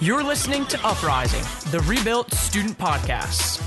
[0.00, 1.42] You're listening to Uprising,
[1.72, 3.58] the Rebuilt Student Podcast.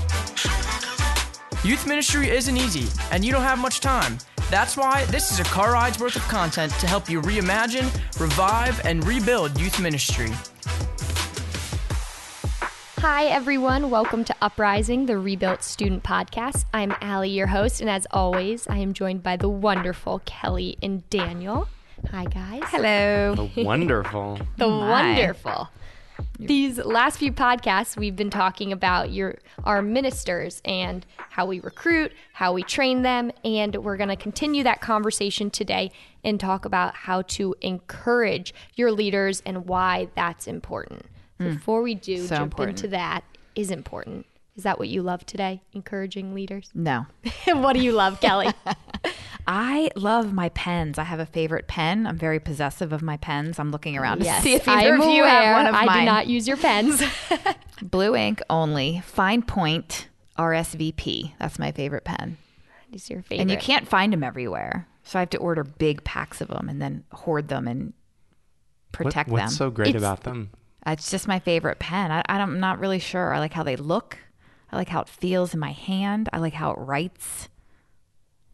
[1.64, 4.16] Youth ministry isn't easy, and you don't have much time.
[4.50, 7.84] That's why this is a car ride's worth of content to help you reimagine,
[8.18, 10.30] revive, and rebuild youth ministry.
[12.98, 13.90] Hi, everyone.
[13.90, 16.64] Welcome to Uprising, the Rebuilt Student Podcast.
[16.72, 21.08] I'm Allie, your host, and as always, I am joined by the wonderful Kelly and
[21.10, 21.68] Daniel.
[22.10, 22.62] Hi, guys.
[22.66, 23.34] Hello.
[23.34, 24.40] The wonderful.
[24.56, 24.88] The My.
[24.88, 25.68] wonderful.
[26.38, 32.12] These last few podcasts, we've been talking about your our ministers and how we recruit,
[32.32, 35.92] how we train them, and we're going to continue that conversation today
[36.24, 41.06] and talk about how to encourage your leaders and why that's important.
[41.38, 41.54] Hmm.
[41.54, 42.78] Before we do So jump important.
[42.78, 43.24] into that,
[43.54, 44.26] is important.
[44.62, 45.60] Is that what you love today?
[45.72, 46.70] Encouraging leaders.
[46.72, 47.06] No.
[47.48, 48.46] what do you love, Kelly?
[49.48, 50.98] I love my pens.
[50.98, 52.06] I have a favorite pen.
[52.06, 53.58] I'm very possessive of my pens.
[53.58, 55.84] I'm looking around yes, to see if I either of you have one of I
[55.84, 55.98] mine.
[55.98, 57.02] do not use your pens.
[57.82, 59.02] Blue ink only.
[59.04, 60.06] Fine point
[60.38, 61.32] RSVP.
[61.40, 62.36] That's my favorite pen.
[62.92, 63.40] is your favorite?
[63.42, 64.86] And you can't find them everywhere.
[65.02, 68.92] So I have to order big packs of them and then hoard them and What-
[68.92, 69.44] protect what's them.
[69.46, 70.50] What's so great It's- about them?
[70.86, 72.12] It's just my favorite pen.
[72.12, 73.34] I, I'm not really sure.
[73.34, 74.18] I like how they look.
[74.72, 76.28] I like how it feels in my hand.
[76.32, 77.48] I like how it writes.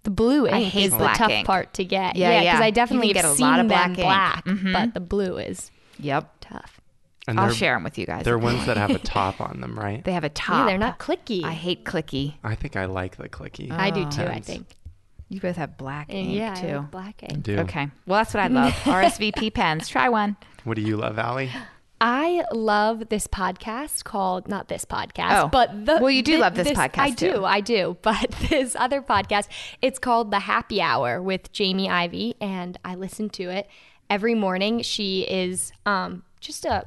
[0.03, 1.47] The blue ink I hate is the tough ink.
[1.47, 2.17] part to get.
[2.17, 2.53] Yeah, Yeah, yeah.
[2.53, 3.99] because I definitely get have a seen lot of them black ink.
[3.99, 4.91] black, but mm-hmm.
[4.93, 6.33] the blue is Yep.
[6.41, 6.81] tough.
[7.27, 8.25] And I'll share them with you guys.
[8.25, 10.03] They're ones that have a top on them, right?
[10.09, 10.61] They have a top.
[10.61, 11.45] Yeah, they're not clicky.
[11.45, 12.35] I hate clicky.
[12.43, 13.71] I think I like the clicky.
[13.71, 14.23] I do too.
[14.23, 14.67] I think.
[15.29, 16.81] You both have black ink yeah, I too.
[16.91, 17.43] black ink.
[17.43, 17.59] Do.
[17.59, 17.89] Okay.
[18.07, 18.73] Well, that's what I love.
[18.85, 19.87] RSVP pens.
[19.89, 20.39] Try one.
[20.65, 21.51] What do you love, Allie?
[22.01, 25.49] I love this podcast called not this podcast, Oh.
[25.49, 27.45] but the Well, you do thi- love this podcast, I do.
[27.45, 27.97] I do.
[28.03, 29.49] But this other podcast,
[29.83, 33.69] it's called The Happy Hour with Jamie Ivey, and I listen to it
[34.09, 34.83] every morning.
[34.83, 36.87] She is um, just a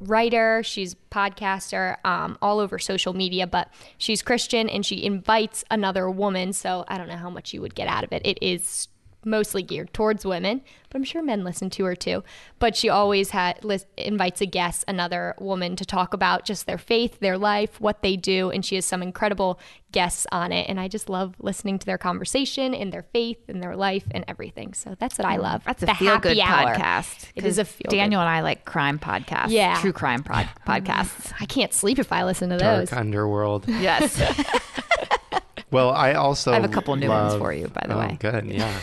[0.00, 3.68] writer, she's podcaster, um, all over social media, but
[3.98, 6.54] she's Christian and she invites another woman.
[6.54, 8.22] So I don't know how much you would get out of it.
[8.24, 8.88] It is
[9.24, 12.24] mostly geared towards women, but I'm sure men listen to her too.
[12.58, 16.78] But she always had lis- invites a guest, another woman, to talk about just their
[16.78, 19.60] faith, their life, what they do, and she has some incredible
[19.92, 20.68] guests on it.
[20.68, 24.24] And I just love listening to their conversation and their faith and their life and
[24.28, 24.72] everything.
[24.74, 25.62] So that's what I love.
[25.64, 26.74] That's a The feel good happy hour.
[26.76, 27.28] podcast.
[27.34, 27.96] It is a 'cause feel-good.
[27.96, 29.50] Daniel and I like crime podcasts.
[29.50, 29.78] Yeah.
[29.80, 31.32] True crime pod- oh, podcasts.
[31.40, 32.90] I can't sleep if I listen to those.
[32.90, 33.68] Dark underworld.
[33.68, 34.20] yes.
[35.70, 38.16] Well, I also I have a couple new ones for you, by the oh, way.
[38.18, 38.80] Good, yeah.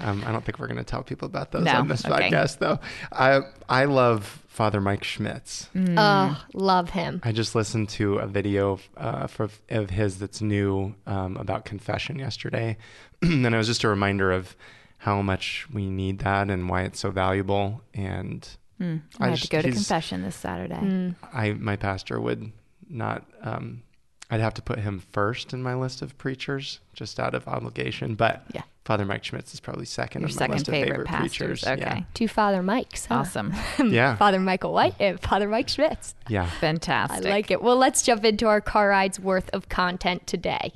[0.00, 2.30] Um, I don't think we're going to tell people about those No, on this okay.
[2.30, 2.78] podcast, though.
[3.12, 5.68] I I love Father Mike Schmitz.
[5.74, 5.94] Mm.
[5.98, 7.20] Oh, love him.
[7.22, 12.18] I just listened to a video uh, for, of his that's new um, about confession
[12.18, 12.78] yesterday,
[13.22, 14.56] and it was just a reminder of
[14.98, 17.82] how much we need that and why it's so valuable.
[17.92, 18.48] And
[18.80, 20.74] Mm, I, have to go to confession this Saturday.
[20.74, 21.14] Mm.
[21.32, 22.50] I my pastor would
[22.88, 23.24] not.
[23.42, 23.82] Um,
[24.30, 28.14] I'd have to put him first in my list of preachers, just out of obligation.
[28.14, 28.62] But Yeah.
[28.84, 31.60] Father Mike Schmitz is probably second Your on my second list of favorite favorite pastors.
[31.62, 31.66] preachers.
[31.66, 32.06] Okay.
[32.14, 33.06] Two Father Mikes.
[33.06, 33.16] huh?
[33.16, 33.52] Awesome.
[33.78, 33.84] Yeah.
[33.86, 36.14] yeah, Father Michael White and Father Mike Schmitz.
[36.28, 36.46] yeah.
[36.60, 37.26] Fantastic.
[37.26, 37.62] I like it.
[37.62, 40.72] Well, let's jump into our car rides worth of content today.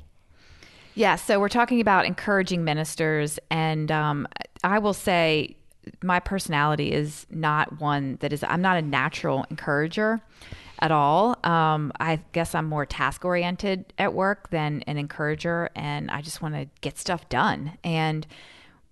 [0.93, 4.27] Yeah, so we're talking about encouraging ministers, and um,
[4.63, 5.57] I will say
[6.01, 10.21] my personality is not one that is, I'm not a natural encourager
[10.79, 11.37] at all.
[11.43, 16.41] Um, I guess I'm more task oriented at work than an encourager, and I just
[16.41, 17.77] want to get stuff done.
[17.83, 18.27] And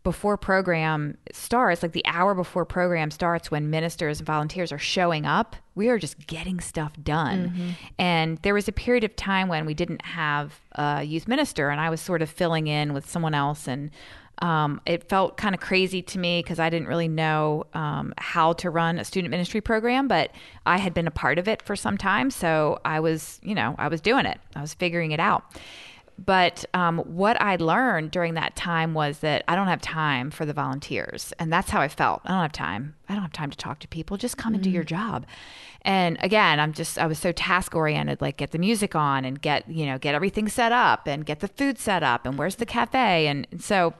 [0.03, 5.25] before program starts, like the hour before program starts, when ministers and volunteers are showing
[5.25, 7.75] up, we are just getting stuff done.
[7.97, 11.79] And there was a period of time when we didn't have a youth minister, and
[11.79, 13.65] I was sort of filling in with someone else.
[13.65, 13.91] And
[14.39, 18.53] um, it felt kind of crazy to me because I didn't really know um, how
[18.53, 20.31] to run a student ministry program, but
[20.65, 22.31] I had been a part of it for some time.
[22.31, 25.43] So I was, you know, I was doing it, I was figuring it out.
[26.23, 30.45] But um, what I learned during that time was that I don't have time for
[30.45, 31.33] the volunteers.
[31.39, 32.21] And that's how I felt.
[32.23, 32.95] I don't have time.
[33.09, 34.17] I don't have time to talk to people.
[34.17, 35.25] Just come and do your job.
[35.81, 39.41] And again, I'm just, I was so task oriented, like get the music on and
[39.41, 42.55] get, you know, get everything set up and get the food set up and where's
[42.55, 43.27] the cafe.
[43.27, 43.93] And, and so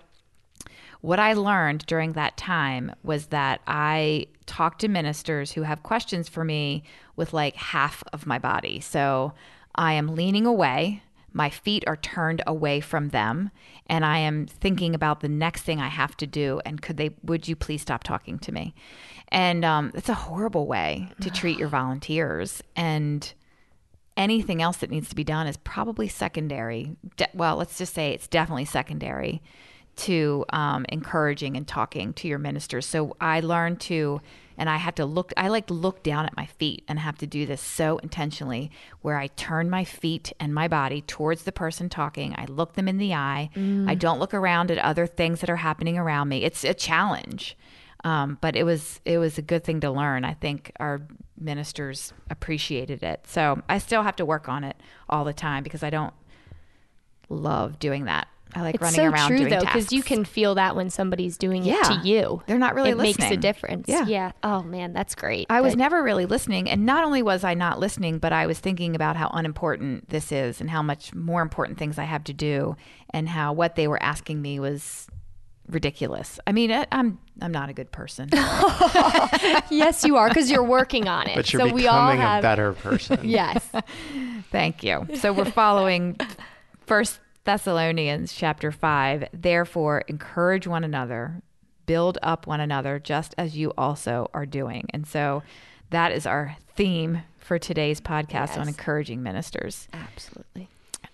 [1.04, 6.30] what I learned during that time was that I talk to ministers who have questions
[6.30, 6.84] for me
[7.18, 8.80] with like half of my body.
[8.80, 9.34] So
[9.76, 11.04] I am leaning away,
[11.34, 13.52] my feet are turned away from them,
[13.88, 16.62] and I am thinking about the next thing I have to do.
[16.66, 18.74] And could they, would you please stop talking to me?
[19.28, 22.64] And um, it's a horrible way to treat your volunteers.
[22.78, 23.34] And
[24.16, 26.96] anything else that needs to be done is probably secondary.
[27.18, 29.42] De- well, let's just say it's definitely secondary
[29.96, 32.86] to um, encouraging and talking to your ministers.
[32.86, 34.22] So I learned to
[34.58, 37.18] and I have to look I like to look down at my feet and have
[37.20, 41.52] to do this so intentionally where I turn my feet and my body towards the
[41.52, 42.36] person talking.
[42.38, 43.50] I look them in the eye.
[43.90, 46.44] I don't look around at other things that are happening around me.
[46.44, 47.58] It's a challenge.
[48.04, 50.26] Um, but it was it was a good thing to learn.
[50.26, 51.02] I think our
[51.40, 53.26] ministers appreciated it.
[53.28, 54.76] So I still have to work on it
[55.10, 56.14] all the time because I don't
[57.30, 58.28] love doing that.
[58.56, 60.90] I like It's running so around true doing though, because you can feel that when
[60.90, 62.42] somebody's doing it to you.
[62.46, 63.28] They're not really listening.
[63.28, 63.88] It makes a difference.
[63.88, 64.06] Yeah.
[64.06, 64.32] Yeah.
[64.44, 65.48] Oh man, that's great.
[65.50, 66.70] I was never really listening.
[66.70, 70.32] And not only was I not listening, but I was thinking about how unimportant this
[70.32, 72.76] is and how much more important things I have to do
[73.10, 75.08] and how what they were asking me was
[75.68, 76.40] ridiculous.
[76.46, 78.30] I mean, I, I'm I'm not a good person.
[79.70, 81.36] yes, you are because you're working on it.
[81.36, 82.40] But you're so we all becoming have.
[82.40, 83.20] a better person.
[83.34, 83.68] Yes.
[84.52, 85.08] Thank you.
[85.16, 86.18] So we're following
[86.86, 89.28] First Thessalonians chapter 5.
[89.34, 91.42] Therefore, encourage one another,
[91.86, 94.86] build up one another, just as you also are doing.
[94.92, 95.44] And so
[95.90, 99.90] that is our theme for today's podcast on encouraging ministers.
[99.92, 100.70] Absolutely.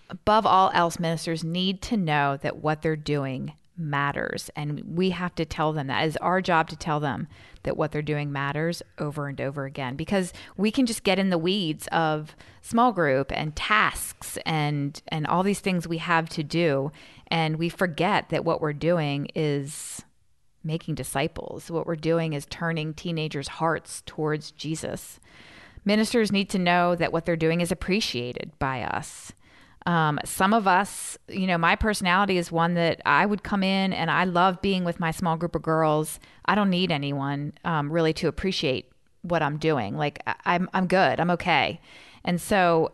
[0.08, 4.50] Above all else, ministers need to know that what they're doing matters.
[4.54, 6.06] And we have to tell them that.
[6.06, 7.26] It's our job to tell them
[7.62, 11.30] that what they're doing matters over and over again because we can just get in
[11.30, 16.42] the weeds of small group and tasks and and all these things we have to
[16.42, 16.90] do
[17.26, 20.02] and we forget that what we're doing is
[20.62, 21.70] making disciples.
[21.70, 25.20] What we're doing is turning teenagers' hearts towards Jesus.
[25.84, 29.32] Ministers need to know that what they're doing is appreciated by us.
[29.90, 33.92] Um, some of us, you know, my personality is one that I would come in
[33.92, 36.20] and I love being with my small group of girls.
[36.44, 38.84] I don't need anyone um, really to appreciate
[39.22, 39.96] what I'm doing.
[39.96, 41.18] Like I- I'm, I'm good.
[41.18, 41.80] I'm okay.
[42.24, 42.92] And so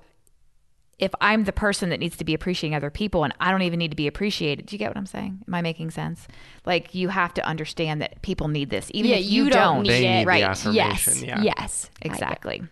[0.99, 3.79] if I'm the person that needs to be appreciating other people and I don't even
[3.79, 5.43] need to be appreciated, do you get what I'm saying?
[5.47, 6.27] Am I making sense?
[6.65, 9.83] Like you have to understand that people need this, even yeah, if you, you don't
[9.83, 10.11] need They it.
[10.19, 10.43] need the right?
[10.45, 10.75] affirmation.
[10.75, 11.23] Yes.
[11.23, 11.43] Yeah.
[11.43, 11.91] Yes.
[12.01, 12.63] I get- Exactly.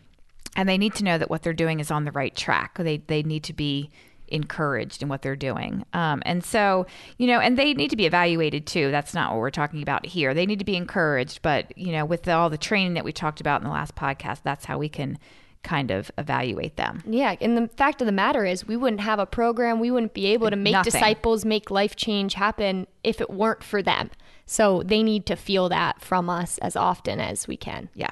[0.57, 2.79] And they need to know that what they're doing is on the right track.
[2.79, 3.91] They they need to be
[4.29, 5.85] encouraged in what they're doing.
[5.93, 6.87] Um, and so,
[7.19, 8.91] you know, and they need to be evaluated too.
[8.91, 10.35] That's not what we're talking about here.
[10.35, 13.41] They need to be encouraged, but you know, with all the training that we talked
[13.41, 15.19] about in the last podcast, that's how we can
[15.63, 17.03] kind of evaluate them.
[17.07, 19.81] Yeah, and the fact of the matter is, we wouldn't have a program.
[19.81, 20.93] We wouldn't be able to make Nothing.
[20.93, 24.11] disciples, make life change happen if it weren't for them.
[24.47, 27.89] So they need to feel that from us as often as we can.
[27.95, 28.11] Yeah.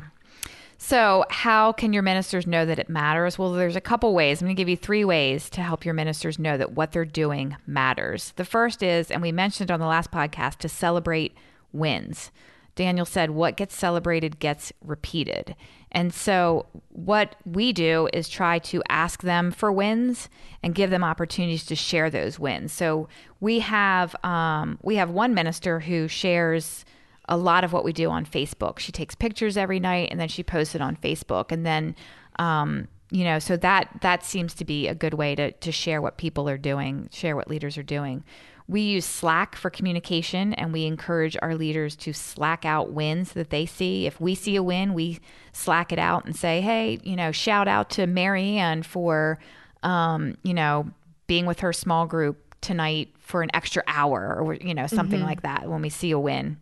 [0.84, 3.38] So, how can your ministers know that it matters?
[3.38, 4.42] Well, there's a couple ways.
[4.42, 7.04] I'm going to give you three ways to help your ministers know that what they're
[7.04, 8.32] doing matters.
[8.34, 11.36] The first is, and we mentioned on the last podcast, to celebrate
[11.72, 12.32] wins.
[12.74, 15.54] Daniel said, What gets celebrated gets repeated.
[15.92, 20.28] And so, what we do is try to ask them for wins
[20.64, 22.72] and give them opportunities to share those wins.
[22.72, 23.08] So,
[23.38, 26.84] we have um, we have one minister who shares
[27.28, 28.78] a lot of what we do on Facebook.
[28.78, 31.52] She takes pictures every night and then she posts it on Facebook.
[31.52, 31.94] And then,
[32.38, 36.00] um, you know, so that that seems to be a good way to to share
[36.00, 38.24] what people are doing, share what leaders are doing.
[38.68, 43.50] We use Slack for communication and we encourage our leaders to slack out wins that
[43.50, 44.06] they see.
[44.06, 45.18] If we see a win, we
[45.52, 49.38] slack it out and say, hey, you know, shout out to Marianne for,
[49.82, 50.88] um, you know,
[51.26, 55.42] being with her small group tonight for an extra hour or, you know, something like
[55.42, 56.56] that when we see a win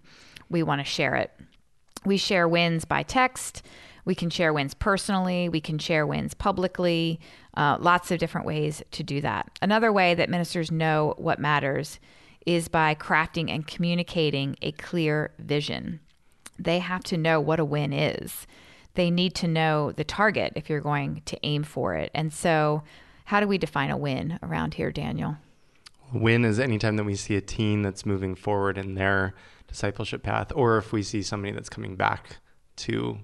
[0.50, 1.30] we want to share it.
[2.04, 3.62] We share wins by text.
[4.04, 5.48] We can share wins personally.
[5.48, 7.20] We can share wins publicly.
[7.56, 9.58] Uh, lots of different ways to do that.
[9.62, 12.00] Another way that ministers know what matters
[12.46, 16.00] is by crafting and communicating a clear vision.
[16.58, 18.46] They have to know what a win is.
[18.94, 22.10] They need to know the target if you're going to aim for it.
[22.14, 22.82] And so,
[23.26, 25.36] how do we define a win around here, Daniel?
[26.12, 29.34] Win is anytime that we see a teen that's moving forward in their
[29.70, 32.36] discipleship path, or if we see somebody that's coming back
[32.76, 33.18] to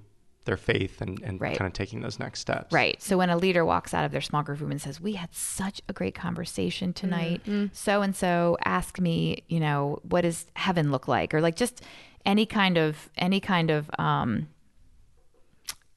[0.44, 1.58] their faith and, and Right.
[1.58, 2.72] kind of taking those next steps.
[2.72, 3.02] Right.
[3.02, 5.34] So when a leader walks out of their small group room and says, "We had
[5.34, 7.42] such a great conversation tonight.
[7.72, 11.82] So and so asked me, you know, what does heaven look like?" Or like just
[12.24, 14.48] any kind of any kind of um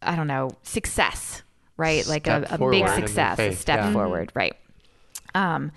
[0.02, 1.44] I don't know, success,
[1.78, 2.08] right?
[2.08, 3.94] like a, a big success, a step yeah.
[3.94, 4.56] forward, right?
[5.36, 5.72] Um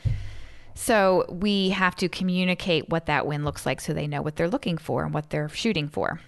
[0.74, 4.48] so we have to communicate what that win looks like so they know what they're
[4.48, 6.20] looking for and what they're shooting for.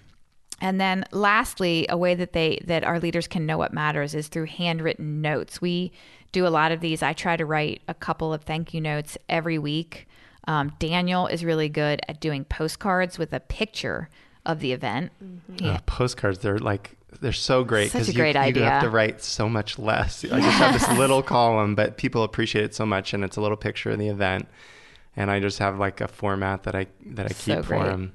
[0.60, 4.28] And then lastly, a way that they that our leaders can know what matters is
[4.28, 5.60] through handwritten notes.
[5.60, 5.92] We
[6.32, 7.02] do a lot of these.
[7.02, 10.06] I try to write a couple of thank you notes every week.
[10.46, 14.08] Um, Daniel is really good at doing postcards with a picture
[14.46, 15.10] of the event.
[15.58, 18.70] Yeah, Uh, postcards, they're like they're so great Such a you, great you idea.
[18.70, 20.24] have to write so much less.
[20.24, 23.40] I just have this little column, but people appreciate it so much, and it's a
[23.40, 24.48] little picture of the event.
[25.16, 28.12] And I just have like a format that I that I So keep for them.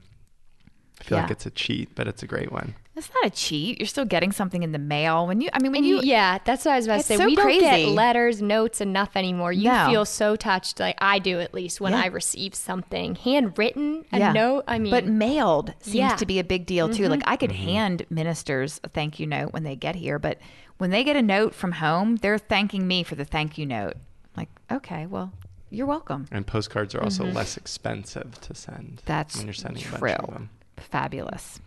[1.00, 2.76] I feel like it's a cheat, but it's a great one.
[3.00, 3.80] It's not a cheat.
[3.80, 5.50] You're still getting something in the mail when you.
[5.54, 6.02] I mean, when you.
[6.04, 7.18] yeah, that's what I was about to say.
[7.18, 9.52] so we don't get letters, notes, enough anymore.
[9.52, 9.88] You No.
[9.90, 12.02] feel so touched, like I do at least, when Yeah.
[12.04, 14.32] I receive something handwritten, a Yeah.
[14.34, 14.66] note.
[14.68, 16.08] I mean, but mailed seems Yeah.
[16.10, 16.18] Mm-hmm.
[16.18, 17.08] to be a big deal too.
[17.08, 20.38] Like I could hand ministers a thank you note when they get here, but
[20.78, 23.96] when they get a note from home, they're thanking me for the thank you note.
[24.38, 25.32] Like, okay, well,
[25.70, 26.28] you're welcome.
[26.32, 28.78] And postcards are also less expensive to send.
[28.98, 29.06] Mm-hmm.
[29.06, 30.00] That's when you're sending a true.
[30.00, 30.50] bunch of them.
[30.78, 31.60] Fabulous.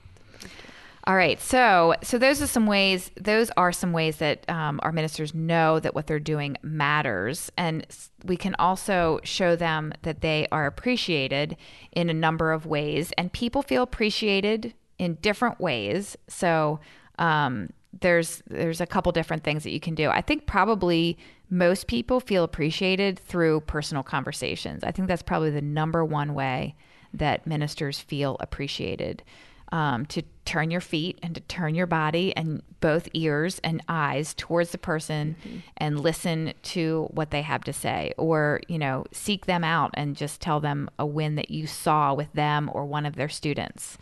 [1.05, 3.11] All right, so so those are some ways.
[3.21, 7.85] Those are some ways that um, our ministers know that what they're doing matters, and
[8.25, 11.57] we can also show them that they are appreciated
[11.91, 13.13] in a number of ways.
[13.19, 16.17] And people feel appreciated in different ways.
[16.29, 16.79] So
[17.19, 20.09] um, there's there's a couple different things that you can do.
[20.09, 21.19] I think probably
[21.51, 24.85] most people feel appreciated through personal conversations.
[24.85, 26.77] I think that's probably the number one way
[27.13, 29.25] that ministers feel appreciated.
[29.73, 34.35] Um, to turn your feet and to turn your body and both ears and eyes
[34.35, 35.35] towards the person
[35.79, 40.14] and listen to what they have to say, or you know, seek them out and
[40.14, 43.97] just tell them a win that you saw with them or one of their students.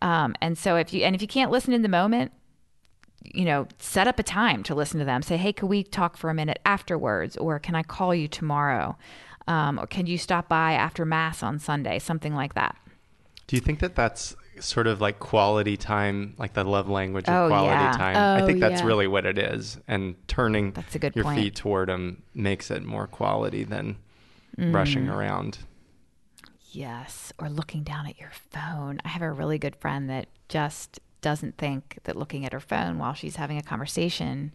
[0.00, 2.32] Um, and so, if you and if you can't listen in the moment,
[3.24, 5.22] you know, set up a time to listen to them.
[5.22, 7.36] Say, hey, could we talk for a minute afterwards?
[7.36, 8.96] Or can I call you tomorrow?
[9.46, 11.98] Um, or can you stop by after Mass on Sunday?
[11.98, 12.76] Something like that.
[13.46, 17.34] Do you think that that's sort of like quality time, like the love language of
[17.34, 17.92] Oh, quality yeah.
[17.92, 18.16] time?
[18.16, 18.86] I Oh, think that's yeah.
[18.86, 19.78] really what it is.
[19.88, 21.40] And turning That's a good your point.
[21.40, 23.96] feet toward them makes it more quality than
[24.58, 24.74] Mm.
[24.74, 25.58] rushing around.
[26.70, 27.32] Yes.
[27.38, 29.00] Or looking down at your phone.
[29.04, 32.98] I have a really good friend that just doesn't think that looking at her phone
[32.98, 34.52] while she's having a conversation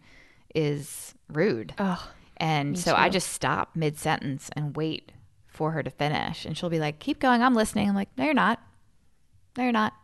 [0.54, 1.74] is rude.
[1.78, 5.12] oh, And Me so I just stop mid sentence and wait
[5.48, 6.44] for her to finish.
[6.44, 7.42] And she'll be like, keep going.
[7.42, 7.88] I'm listening.
[7.88, 8.60] I'm like, no, you're not.
[9.56, 9.94] No, you're not.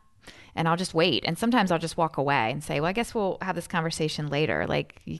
[0.54, 1.24] And I'll just wait.
[1.26, 4.28] And sometimes I'll just walk away and say, well, I guess we'll have this conversation
[4.28, 4.66] later.
[4.68, 5.18] Like, you,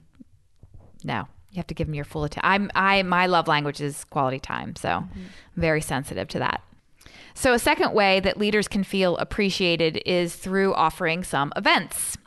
[1.03, 2.49] no, you have to give them your full attention.
[2.49, 4.75] I'm, I, my love language is quality time.
[4.75, 5.09] So I'm
[5.55, 6.61] very sensitive to that.
[7.37, 12.17] So, a second way that leaders can feel appreciated is through offering some events.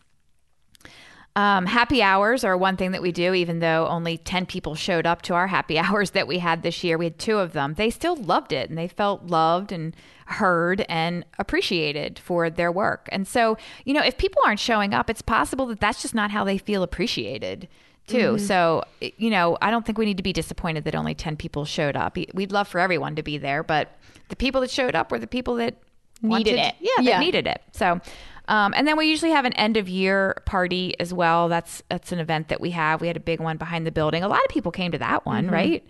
[1.39, 5.07] Um, happy hours are one thing that we do, even though only 10 people showed
[5.07, 6.99] up to our happy hours that we had this year.
[6.99, 7.75] We had two of them.
[7.75, 9.95] They still loved it and they felt loved and
[10.27, 13.09] heard and appreciated for their work.
[13.13, 16.33] And so, you know, if people aren't showing up, it's possible that that's just not
[16.33, 17.69] how they feel appreciated.
[18.09, 18.39] Too.
[18.39, 21.67] So, you know, I don't think we need to be disappointed that only 10 people
[21.67, 22.17] showed up.
[22.35, 23.97] We'd love for everyone to be there, but
[24.29, 25.77] the people that showed up were the people that
[26.23, 26.75] Needed wanted- it.
[26.81, 27.63] Yeah, that needed it.
[27.73, 28.01] So,
[28.49, 31.49] um, and then we usually have an end of year party as well.
[31.49, 33.01] That's that's an event that we have.
[33.01, 34.23] We had a big one behind the building.
[34.25, 35.55] A lot of people came to that one, Mm-hmm.
[35.55, 35.85] right?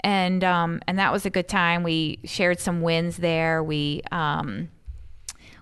[0.00, 1.82] And um, and that was a good time.
[1.82, 3.62] We shared some wins there.
[3.62, 4.70] We um,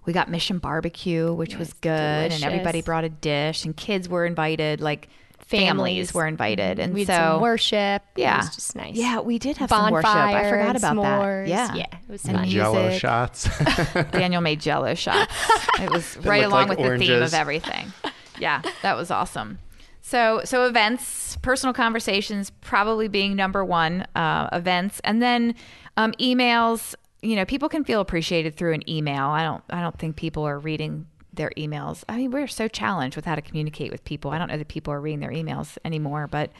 [0.05, 1.91] we got Mission Barbecue, which was good,
[2.33, 4.81] and everybody brought a dish, and kids were invited.
[4.81, 5.09] Like
[5.47, 5.69] families,
[6.11, 6.15] Families.
[6.15, 8.03] were invited, and we had so some worship.
[8.17, 8.97] yeah, it was just nice.
[8.97, 10.11] Yeah, we did have some worship.
[10.11, 11.47] I forgot about s'mores.
[11.47, 11.49] that.
[11.49, 12.43] Yeah, Yeah, it was And fun.
[12.43, 12.59] music.
[12.61, 13.49] Jello shots.
[14.13, 15.33] Daniel made jello shots.
[15.81, 17.93] It was right looked along like with the theme of everything.
[18.39, 19.59] Yeah, that was awesome.
[20.03, 24.07] So, so events, personal conversations, probably being number one.
[24.15, 25.55] Uh, events, and then
[25.97, 26.95] um, emails.
[27.23, 29.25] You know, people can feel appreciated through an email.
[29.29, 29.65] I don't.
[29.71, 31.07] I don't think people are reading
[31.37, 32.05] their emails.
[32.09, 34.31] I mean, we're so challenged with how to communicate with people.
[34.31, 36.51] I don't know that people are reading their emails anymore, but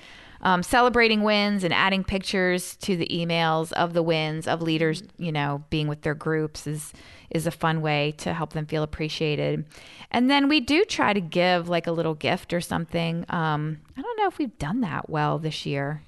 [0.41, 5.33] um, celebrating wins and adding pictures to the emails of the wins of leaders, you
[5.33, 6.93] know, being with their groups is
[7.31, 9.65] is a fun way to help them feel appreciated.
[10.13, 13.25] And then we do try to give like a little gift or something.
[13.29, 16.03] Um, I don't know if we've done that well this year.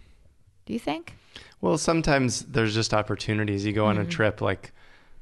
[0.66, 1.14] Do you think?
[1.60, 3.66] Well, sometimes there's just opportunities.
[3.66, 4.70] You go on a trip, like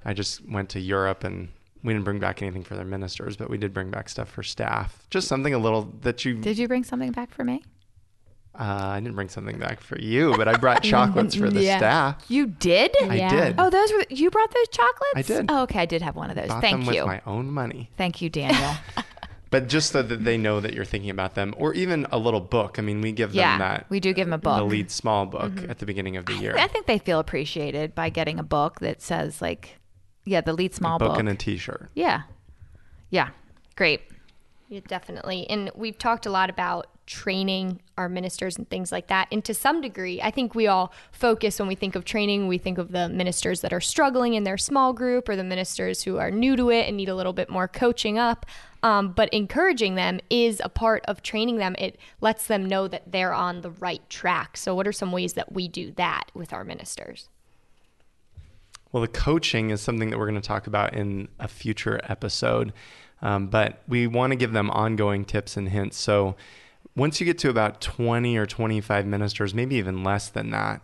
[0.04, 1.48] I just went to Europe and
[1.82, 4.42] we didn't bring back anything for their ministers, but we did bring back stuff for
[4.42, 5.06] staff.
[5.10, 6.34] Just something a little that you.
[6.34, 7.62] Did you bring something back for me?
[8.58, 8.62] Uh,
[8.94, 11.76] I didn't bring something back for you, but I brought chocolates for the Yeah.
[11.76, 12.24] staff.
[12.28, 12.90] You did?
[13.02, 13.28] I Yeah.
[13.28, 13.54] did.
[13.58, 15.14] Oh, those were you brought those chocolates?
[15.14, 15.46] I did.
[15.50, 16.48] Oh, okay, I did have one of those.
[16.48, 17.02] Bought Thank them you.
[17.02, 17.90] with my own money.
[17.98, 18.72] Thank you, Daniel.
[19.48, 22.40] But just so that they know that you're thinking about them, or even a little
[22.40, 22.80] book.
[22.80, 23.86] I mean, we give them that.
[23.88, 24.54] we do give them a book.
[24.58, 24.68] Mm-hmm.
[24.68, 26.56] The lead small book at the beginning of the year.
[26.58, 29.78] I think they feel appreciated by getting a book that says like,
[30.26, 31.18] yeah, the lead small book book.
[31.18, 31.88] and a T-shirt.
[31.94, 32.22] yeah,
[33.10, 33.30] yeah,
[33.76, 34.02] great.
[34.68, 35.48] Yeah, definitely.
[35.48, 39.28] And we've talked a lot about training our ministers and things like that.
[39.30, 42.58] And to some degree, I think we all focus when we think of training, we
[42.58, 46.18] think of the ministers that are struggling in their small group or the ministers who
[46.18, 48.44] are new to it and need a little bit more coaching up.
[48.82, 51.74] Um, but encouraging them is a part of training them.
[51.78, 54.56] It lets them know that they're on the right track.
[54.56, 57.28] So, what are some ways that we do that with our ministers?
[58.92, 62.72] Well, the coaching is something that we're going to talk about in a future episode.
[63.22, 65.96] Um, but we want to give them ongoing tips and hints.
[65.96, 66.36] So
[66.94, 70.82] once you get to about 20 or 25 ministers, maybe even less than that,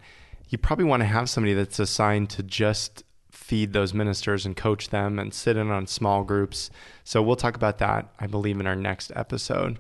[0.49, 4.91] you probably want to have somebody that's assigned to just feed those ministers and coach
[4.91, 6.71] them and sit in on small groups.
[7.05, 9.79] So we'll talk about that, I believe, in our next episode.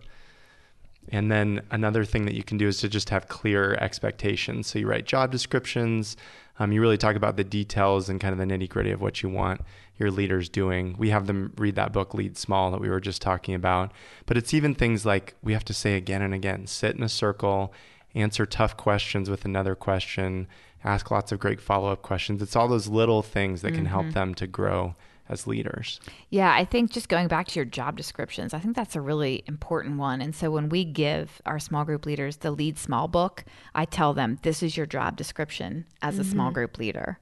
[1.08, 4.66] And then another thing that you can do is to just have clear expectations.
[4.66, 6.16] So you write job descriptions.
[6.58, 9.22] Um, you really talk about the details and kind of the nitty gritty of what
[9.22, 9.60] you want
[9.98, 10.96] your leaders doing.
[10.98, 13.92] We have them read that book, Lead Small, that we were just talking about.
[14.26, 17.08] But it's even things like we have to say again and again sit in a
[17.08, 17.72] circle,
[18.14, 20.48] answer tough questions with another question,
[20.82, 22.42] ask lots of great follow up questions.
[22.42, 24.02] It's all those little things that can mm-hmm.
[24.02, 24.96] help them to grow
[25.28, 26.00] as leaders.
[26.30, 29.44] Yeah, I think just going back to your job descriptions, I think that's a really
[29.46, 30.20] important one.
[30.20, 34.14] And so when we give our small group leaders the lead small book, I tell
[34.14, 36.32] them this is your job description as a mm-hmm.
[36.32, 37.18] small group leader.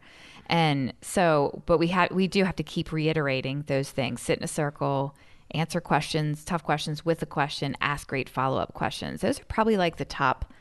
[0.47, 4.21] And so, but we have we do have to keep reiterating those things.
[4.21, 5.15] Sit in a circle,
[5.53, 9.21] answer questions, tough questions with a question, ask great follow-up questions.
[9.21, 10.53] Those are probably like the top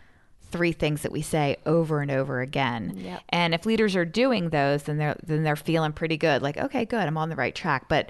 [0.51, 2.93] three things that we say over and over again.
[2.97, 3.21] Yep.
[3.29, 6.41] And if leaders are doing those, then they're then they're feeling pretty good.
[6.41, 7.87] Like, okay, good, I'm on the right track.
[7.89, 8.09] But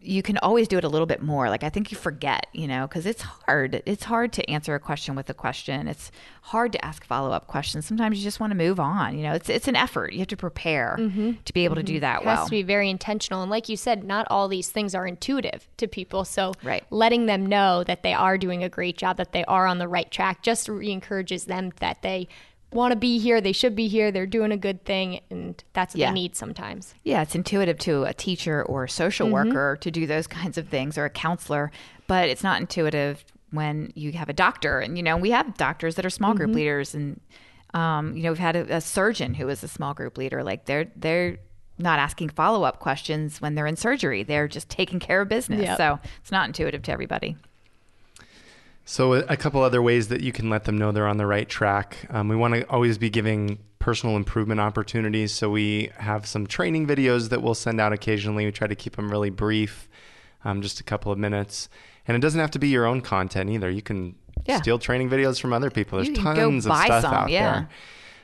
[0.00, 1.48] you can always do it a little bit more.
[1.48, 3.82] Like I think you forget, you know, because it's hard.
[3.86, 5.88] It's hard to answer a question with a question.
[5.88, 6.12] It's
[6.42, 7.86] hard to ask follow up questions.
[7.86, 9.16] Sometimes you just want to move on.
[9.16, 10.12] You know, it's it's an effort.
[10.12, 11.32] You have to prepare mm-hmm.
[11.44, 11.80] to be able mm-hmm.
[11.80, 12.00] to do mm-hmm.
[12.02, 12.36] that it well.
[12.36, 13.42] Has to be very intentional.
[13.42, 16.24] And like you said, not all these things are intuitive to people.
[16.24, 16.84] So right.
[16.90, 19.88] letting them know that they are doing a great job, that they are on the
[19.88, 22.28] right track, just re encourages them that they
[22.72, 25.94] want to be here, they should be here, they're doing a good thing, and that's
[25.94, 26.08] what yeah.
[26.08, 26.94] they need sometimes.
[27.04, 29.50] Yeah, it's intuitive to a teacher or a social mm-hmm.
[29.50, 31.70] worker to do those kinds of things or a counselor,
[32.06, 34.80] but it's not intuitive when you have a doctor.
[34.80, 36.56] And, you know, we have doctors that are small group mm-hmm.
[36.56, 37.20] leaders, and,
[37.74, 40.42] um, you know, we've had a, a surgeon who is a small group leader.
[40.42, 41.38] Like, they're, they're,
[41.78, 44.22] not asking follow up questions when they're in surgery.
[44.22, 45.60] They're just taking care of business.
[45.60, 45.76] Yep.
[45.76, 47.36] So it's not intuitive to everybody.
[48.88, 51.48] So, a couple other ways that you can let them know they're on the right
[51.48, 52.06] track.
[52.08, 55.32] Um, we want to always be giving personal improvement opportunities.
[55.32, 58.44] So, we have some training videos that we'll send out occasionally.
[58.44, 59.88] We try to keep them really brief,
[60.44, 61.68] um, just a couple of minutes.
[62.06, 63.68] And it doesn't have to be your own content either.
[63.68, 64.14] You can
[64.46, 64.60] yeah.
[64.60, 66.00] steal training videos from other people.
[66.00, 67.52] There's tons of stuff some, out yeah.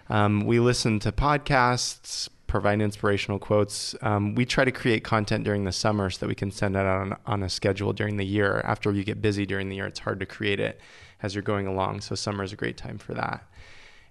[0.08, 0.16] there.
[0.16, 3.94] Um, we listen to podcasts, provide inspirational quotes.
[4.02, 6.80] Um, we try to create content during the summer so that we can send it
[6.80, 8.60] out on, on, a schedule during the year.
[8.66, 10.78] After you get busy during the year, it's hard to create it
[11.22, 12.02] as you're going along.
[12.02, 13.42] So summer is a great time for that.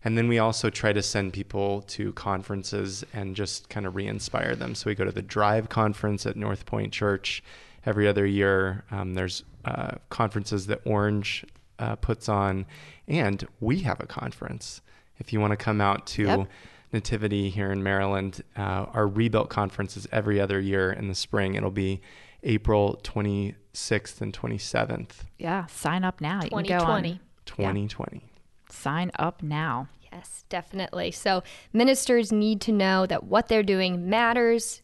[0.04, 4.56] And then we also try to send people to conferences and just kind of re-inspire
[4.56, 4.73] them.
[4.73, 7.43] So we go to the Drive conference at North Point Church
[7.86, 8.84] every other year.
[8.89, 11.45] Um, there's uh, conferences that Orange
[11.77, 12.65] uh, puts on,
[13.08, 14.82] and we have a conference.
[15.19, 16.47] If you want to come out to yep
[16.93, 18.43] Nativity here in Maryland.
[18.58, 21.56] Uh, our Rebuilt conference is every other year in the spring.
[21.56, 22.01] It'll be
[22.43, 25.12] April 26th and 27th.
[25.38, 26.41] Yeah, sign up now.
[26.41, 27.19] 2020.
[27.45, 28.17] 2020.
[28.17, 28.27] Yeah.
[28.69, 29.88] Sign up now.
[30.12, 31.12] Yes, definitely.
[31.12, 34.82] So ministers need to know that what they're doing matters,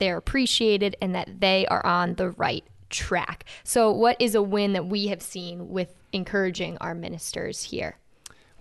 [0.00, 3.44] they're appreciated, and that they are on the right track.
[3.62, 7.98] So, what is a win that we have seen with encouraging our ministers here?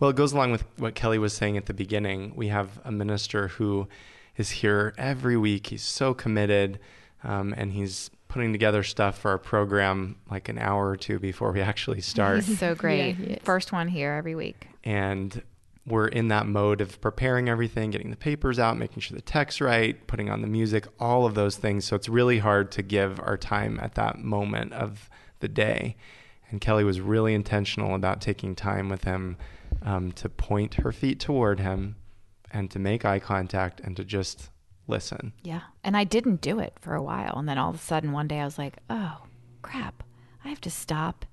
[0.04, 2.34] Well, it goes along with what Kelly was saying at the beginning.
[2.36, 3.88] We have a minister who
[4.36, 5.68] is here every week.
[5.68, 6.78] He's so committed,
[7.24, 11.54] um, and he's putting together stuff for our program like an hour or two before
[11.54, 12.44] we actually start.
[12.44, 13.16] He's so great.
[13.18, 14.68] Yeah, First one here every week.
[14.84, 15.42] And
[15.88, 19.62] we're in that mode of preparing everything, getting the papers out, making sure the tech's
[19.62, 21.86] right, putting on the music, all of those things.
[21.86, 25.96] So it's really hard to give our time at that moment of the day.
[26.52, 29.38] And Kelly was really intentional about taking time with him
[29.84, 31.98] um, to point her feet toward him
[32.52, 34.50] and to make eye contact and to just
[34.88, 35.34] listen.
[35.44, 35.62] Yeah.
[35.84, 37.36] And I didn't do it for a while.
[37.38, 39.24] And then all of a sudden, one day I was like, oh,
[39.62, 40.04] crap.
[40.46, 41.26] I have to stop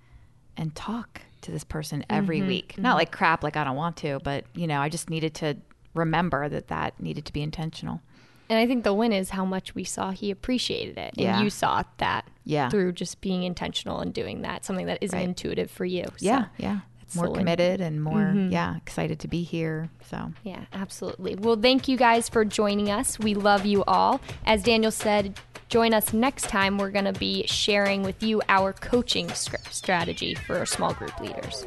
[0.56, 2.72] and talk to this person every mm-hmm, week.
[2.72, 2.82] Mm-hmm.
[2.82, 5.56] Not like crap, like I don't want to, but, you know, I just needed to
[5.94, 8.00] remember that that needed to be intentional.
[8.48, 11.14] And I think the win is how much we saw he appreciated it.
[11.16, 11.40] And yeah.
[11.40, 12.68] you saw that yeah.
[12.68, 15.28] through just being intentional and doing that, something that isn't right.
[15.28, 16.04] intuitive for you.
[16.04, 16.14] So.
[16.18, 16.80] Yeah, yeah
[17.14, 18.50] more committed and more mm-hmm.
[18.50, 20.32] yeah excited to be here so.
[20.42, 21.36] Yeah absolutely.
[21.36, 23.18] Well thank you guys for joining us.
[23.18, 24.20] We love you all.
[24.44, 25.38] As daniel said
[25.70, 26.76] join us next time.
[26.76, 31.64] We're going to be sharing with you our coaching strategy for small group leaders